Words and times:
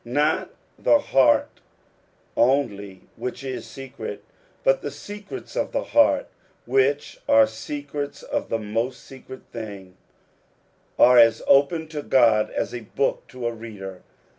Not 0.03 0.49
the 0.79 0.97
beait 0.97 1.61
only 2.35 3.01
which 3.17 3.43
is 3.43 3.67
secret, 3.67 4.23
but 4.63 4.81
the 4.81 4.89
secrets 4.89 5.55
of 5.55 5.73
the 5.73 5.83
heart, 5.83 6.25
which 6.65 7.19
are 7.29 7.45
secrets 7.45 8.23
of 8.23 8.49
the 8.49 8.57
mot 8.57 8.93
x 8.93 8.97
secret 8.97 9.43
thing, 9.53 9.95
are 10.97 11.19
as 11.19 11.43
open 11.45 11.87
to 11.89 12.01
God 12.01 12.49
as 12.49 12.73
a 12.73 12.79
book 12.79 13.27
to 13.27 13.45
a 13.45 13.51
reader. 13.53 14.01